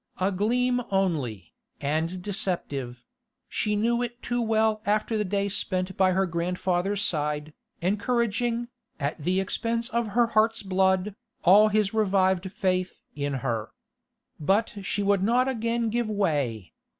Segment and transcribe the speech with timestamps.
[0.19, 3.03] A gleam only, and deceptive;
[3.47, 8.69] she knew it too well after the day spent by her grandfather's side, encouraging,
[8.99, 13.69] at the expense of her heart's blood, all his revived faith in her.
[14.39, 16.73] But she would not again give way.